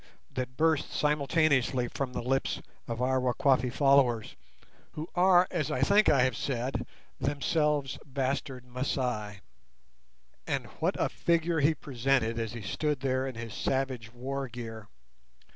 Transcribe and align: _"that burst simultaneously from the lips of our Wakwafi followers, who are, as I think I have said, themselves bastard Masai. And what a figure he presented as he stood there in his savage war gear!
_"that 0.35 0.57
burst 0.57 0.91
simultaneously 0.91 1.87
from 1.87 2.11
the 2.11 2.23
lips 2.23 2.59
of 2.87 3.03
our 3.03 3.19
Wakwafi 3.19 3.69
followers, 3.71 4.35
who 4.93 5.07
are, 5.13 5.47
as 5.51 5.69
I 5.69 5.81
think 5.81 6.09
I 6.09 6.23
have 6.23 6.35
said, 6.35 6.87
themselves 7.19 7.99
bastard 8.03 8.65
Masai. 8.65 9.41
And 10.47 10.65
what 10.79 10.95
a 10.99 11.07
figure 11.07 11.59
he 11.59 11.75
presented 11.75 12.39
as 12.39 12.53
he 12.53 12.63
stood 12.63 13.01
there 13.01 13.27
in 13.27 13.35
his 13.35 13.53
savage 13.53 14.11
war 14.11 14.47
gear! 14.47 14.87